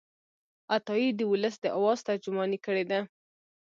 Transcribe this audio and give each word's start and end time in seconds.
عطايي 0.75 1.09
د 1.15 1.21
ولس 1.31 1.55
د 1.61 1.65
آواز 1.79 1.99
ترجماني 2.07 2.59
کړې 2.65 2.83
ده. 2.91 2.99